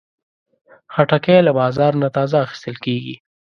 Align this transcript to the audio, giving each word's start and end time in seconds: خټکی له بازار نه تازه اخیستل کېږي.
خټکی 0.93 1.37
له 1.47 1.51
بازار 1.59 1.91
نه 2.01 2.07
تازه 2.15 2.35
اخیستل 2.45 2.75
کېږي. 2.85 3.15